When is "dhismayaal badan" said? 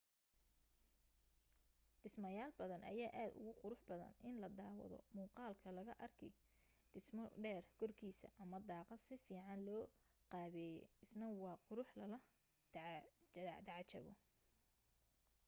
2.03-2.83